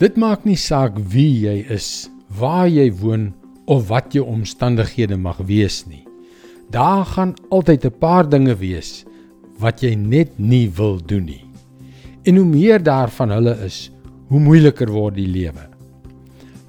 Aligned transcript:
Dit 0.00 0.16
maak 0.16 0.46
nie 0.48 0.56
saak 0.56 0.94
wie 1.12 1.42
jy 1.44 1.58
is, 1.68 2.08
waar 2.40 2.64
jy 2.72 2.86
woon 3.02 3.34
of 3.68 3.90
wat 3.90 4.14
jou 4.16 4.22
omstandighede 4.24 5.18
mag 5.20 5.42
wees 5.44 5.82
nie. 5.90 6.06
Daar 6.72 7.04
gaan 7.04 7.34
altyd 7.50 7.84
'n 7.84 7.98
paar 8.00 8.24
dinge 8.24 8.54
wees 8.56 9.04
wat 9.58 9.82
jy 9.82 9.94
net 9.94 10.38
nie 10.38 10.70
wil 10.70 10.96
doen 11.04 11.24
nie. 11.24 11.44
En 12.24 12.36
hoe 12.36 12.46
meer 12.46 12.82
daarvan 12.82 13.30
hulle 13.30 13.54
is, 13.64 13.90
hoe 14.28 14.40
moeiliker 14.40 14.88
word 14.88 15.14
die 15.14 15.28
lewe. 15.28 15.68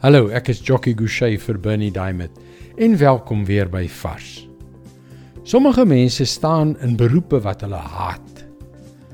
Hallo, 0.01 0.27
ek 0.27 0.49
is 0.49 0.59
Jockey 0.59 0.93
Gouchee 0.93 1.39
vir 1.39 1.57
Bernie 1.57 1.91
Diamond 1.91 2.31
en 2.77 2.97
welkom 2.97 3.45
weer 3.45 3.69
by 3.69 3.87
Vars. 3.87 4.47
Sommige 5.43 5.85
mense 5.85 6.25
staan 6.25 6.75
in 6.81 6.97
beroepe 6.97 7.39
wat 7.39 7.61
hulle 7.61 7.75
haat. 7.75 8.45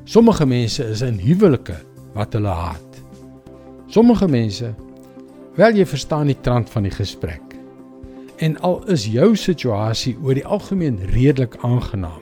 Sommige 0.05 0.45
mense 0.45 0.83
is 0.83 1.01
in 1.01 1.19
huwelike 1.19 1.75
wat 2.13 2.33
hulle 2.33 2.49
haat. 2.49 2.86
Sommige 3.87 4.27
mense 4.27 4.73
wel 5.55 5.77
jy 5.79 5.85
verstaan 5.87 6.27
die 6.27 6.39
trant 6.43 6.69
van 6.69 6.83
die 6.83 6.91
gesprek. 6.91 7.55
En 8.43 8.57
al 8.67 8.81
is 8.91 9.07
jou 9.09 9.31
situasie 9.39 10.17
oor 10.21 10.35
die 10.37 10.45
algemeen 10.45 10.99
redelik 11.13 11.55
aangenaam, 11.65 12.21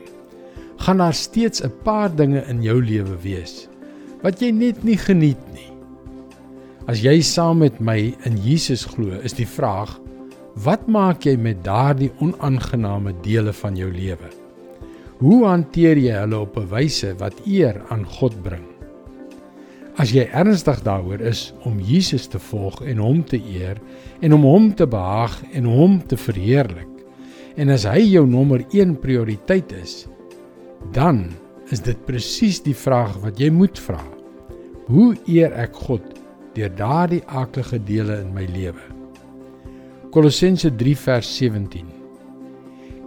gaan 0.86 1.02
daar 1.02 1.14
steeds 1.14 1.64
'n 1.64 1.74
paar 1.84 2.16
dinge 2.16 2.46
in 2.48 2.62
jou 2.62 2.82
lewe 2.84 3.18
wees 3.22 3.68
wat 4.22 4.42
jy 4.42 4.52
net 4.52 4.84
nie 4.84 4.98
geniet 4.98 5.42
nie. 5.54 5.70
As 6.88 7.02
jy 7.02 7.22
saam 7.22 7.58
met 7.58 7.80
my 7.80 8.14
in 8.26 8.38
Jesus 8.38 8.86
glo, 8.86 9.20
is 9.24 9.34
die 9.34 9.48
vraag: 9.48 10.00
wat 10.66 10.88
maak 10.88 11.26
jy 11.26 11.36
met 11.38 11.64
daardie 11.64 12.12
onaangename 12.20 13.14
dele 13.22 13.54
van 13.54 13.76
jou 13.76 13.92
lewe? 13.92 14.30
Hoe 15.20 15.46
hanteer 15.46 15.98
jy 15.98 16.14
hulle 16.14 16.40
op 16.40 16.58
'n 16.58 16.70
wyse 16.70 17.16
wat 17.18 17.34
eer 17.46 17.82
aan 17.90 18.06
God 18.06 18.44
bring? 18.44 18.75
As 19.96 20.12
jy 20.12 20.26
ernstig 20.36 20.82
daaroor 20.84 21.22
is 21.24 21.54
om 21.64 21.78
Jesus 21.80 22.26
te 22.28 22.40
volg 22.50 22.82
en 22.84 23.00
hom 23.00 23.22
te 23.24 23.38
eer 23.40 23.80
en 24.20 24.34
om 24.36 24.44
hom 24.44 24.66
te 24.76 24.88
behaag 24.92 25.38
en 25.56 25.70
hom 25.72 26.02
te 26.04 26.18
verheerlik 26.20 26.92
en 27.56 27.72
as 27.72 27.86
hy 27.88 28.02
jou 28.04 28.26
nommer 28.28 28.66
1 28.76 28.98
prioriteit 29.00 29.72
is, 29.72 30.04
dan 30.92 31.30
is 31.72 31.80
dit 31.86 32.02
presies 32.08 32.60
die 32.66 32.76
vraag 32.76 33.14
wat 33.24 33.40
jy 33.40 33.48
moet 33.56 33.80
vra. 33.80 34.02
Hoe 34.92 35.14
eer 35.32 35.56
ek 35.64 35.80
God 35.88 36.04
deur 36.58 36.74
daardie 36.76 37.24
aardige 37.32 37.80
dele 37.88 38.20
in 38.26 38.34
my 38.36 38.44
lewe? 38.52 38.84
Kolossense 40.12 40.74
3 40.76 40.98
vers 41.06 41.30
17. 41.40 41.88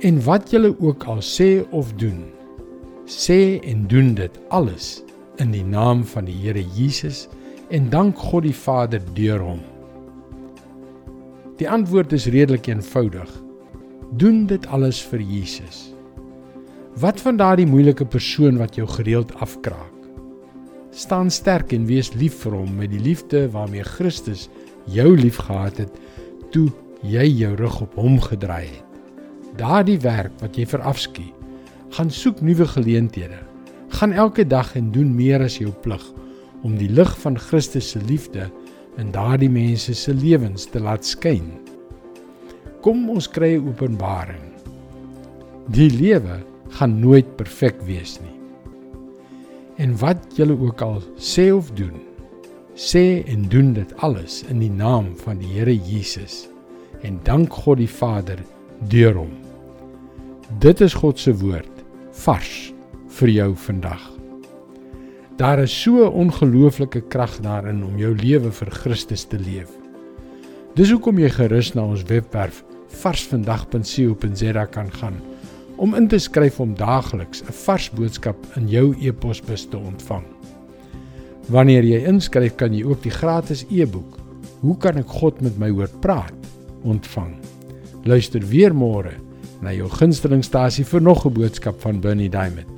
En 0.08 0.22
wat 0.24 0.48
julle 0.54 0.72
ook 0.80 1.04
al 1.04 1.20
sê 1.20 1.50
of 1.76 1.92
doen, 2.00 2.24
sê 3.04 3.58
en 3.68 3.84
doen 3.92 4.14
dit 4.16 4.40
alles 4.48 5.02
in 5.42 5.52
die 5.54 5.64
naam 5.64 6.04
van 6.04 6.26
die 6.26 6.36
Here 6.36 6.62
Jesus 6.74 7.26
en 7.74 7.90
dank 7.92 8.18
God 8.18 8.46
die 8.46 8.56
Vader 8.56 9.02
deur 9.14 9.42
hom. 9.44 9.60
Die 11.58 11.68
antwoord 11.68 12.12
is 12.14 12.28
redelik 12.30 12.68
eenvoudig. 12.70 13.30
Doen 14.18 14.46
dit 14.50 14.66
alles 14.72 15.00
vir 15.10 15.22
Jesus. 15.22 15.88
Wat 16.98 17.20
van 17.22 17.38
daardie 17.38 17.66
moeilike 17.68 18.06
persoon 18.06 18.58
wat 18.58 18.78
jou 18.78 18.86
gereeld 18.88 19.34
afkraak? 19.42 19.94
Staan 20.90 21.30
sterk 21.30 21.72
en 21.76 21.86
wees 21.86 22.12
lief 22.18 22.40
vir 22.42 22.56
hom 22.58 22.78
met 22.78 22.90
die 22.90 23.02
liefde 23.02 23.46
waarmee 23.54 23.86
Christus 23.86 24.48
jou 24.90 25.12
liefgehad 25.18 25.82
het 25.84 25.98
toe 26.54 26.70
jy 27.06 27.26
jou 27.44 27.52
rug 27.58 27.82
op 27.84 27.98
hom 28.00 28.16
gedraai 28.22 28.66
het. 28.66 28.86
Daardie 29.58 29.98
werk 30.02 30.34
wat 30.42 30.56
jy 30.58 30.66
verafskiet, 30.66 31.34
gaan 31.94 32.10
soek 32.10 32.40
nuwe 32.44 32.66
geleenthede 32.68 33.47
gaan 33.98 34.12
elke 34.12 34.46
dag 34.46 34.76
en 34.78 34.92
doen 34.94 35.08
meer 35.10 35.42
as 35.42 35.56
jou 35.58 35.72
plig 35.82 36.02
om 36.62 36.76
die 36.78 36.90
lig 36.90 37.10
van 37.18 37.38
Christus 37.38 37.88
se 37.94 38.02
liefde 38.06 38.44
in 38.98 39.10
daardie 39.14 39.50
mense 39.50 39.94
se 39.94 40.14
lewens 40.14 40.68
te 40.70 40.78
laat 40.82 41.06
skyn. 41.06 41.48
Kom 42.82 43.08
ons 43.10 43.26
kry 43.26 43.56
'n 43.56 43.66
openbaring. 43.68 44.44
Die 45.74 45.90
lewe 45.90 46.38
gaan 46.78 47.00
nooit 47.00 47.36
perfek 47.36 47.82
wees 47.82 48.20
nie. 48.20 48.38
En 49.76 49.98
wat 49.98 50.18
julle 50.36 50.54
ook 50.54 50.80
al 50.82 51.02
sê 51.16 51.50
of 51.50 51.70
doen, 51.74 51.98
sê 52.74 53.24
en 53.26 53.48
doen 53.48 53.72
dit 53.72 53.96
alles 53.96 54.44
in 54.48 54.58
die 54.58 54.70
naam 54.70 55.16
van 55.16 55.38
die 55.38 55.58
Here 55.58 55.74
Jesus 55.74 56.48
en 57.02 57.20
dank 57.22 57.52
God 57.52 57.78
die 57.78 57.90
Vader 57.90 58.38
deur 58.88 59.14
hom. 59.14 59.34
Dit 60.58 60.80
is 60.80 60.94
God 60.94 61.18
se 61.18 61.34
woord 61.34 61.84
vars 62.12 62.77
vir 63.18 63.30
jou 63.34 63.50
vandag. 63.56 64.02
Daar 65.38 65.62
is 65.62 65.74
so 65.82 66.06
ongelooflike 66.06 67.00
krag 67.10 67.38
daarin 67.42 67.84
om 67.86 67.98
jou 67.98 68.14
lewe 68.18 68.50
vir 68.50 68.70
Christus 68.74 69.24
te 69.26 69.38
leef. 69.38 69.70
Dis 70.78 70.90
hoekom 70.90 71.18
jy 71.18 71.30
gerus 71.34 71.72
na 71.74 71.84
ons 71.86 72.04
webwerf 72.06 72.62
varsvandag.co.za 73.02 74.64
kan 74.74 74.90
gaan 75.00 75.18
om 75.78 75.94
in 75.94 76.08
te 76.10 76.18
skryf 76.18 76.58
om 76.60 76.74
daagliks 76.74 77.42
'n 77.42 77.54
vars 77.64 77.90
boodskap 77.90 78.36
in 78.56 78.68
jou 78.68 78.94
e-posbus 79.00 79.68
te 79.70 79.76
ontvang. 79.78 80.24
Wanneer 81.48 81.84
jy 81.84 82.06
inskryf, 82.06 82.56
kan 82.56 82.74
jy 82.74 82.84
ook 82.84 83.02
die 83.02 83.14
gratis 83.14 83.64
e-boek 83.70 84.18
Hoe 84.60 84.76
kan 84.76 84.96
ek 84.98 85.06
God 85.06 85.40
met 85.40 85.58
my 85.58 85.70
hoor 85.70 85.90
praat 86.00 86.34
ontvang. 86.82 87.36
Luister 88.04 88.40
weer 88.40 88.74
môre 88.74 89.14
na 89.62 89.72
jou 89.72 89.88
gunstelingstasie 89.88 90.84
vir 90.84 91.00
nog 91.00 91.26
'n 91.26 91.32
boodskap 91.32 91.80
van 91.80 92.00
Bernie 92.00 92.30
Diamond. 92.30 92.77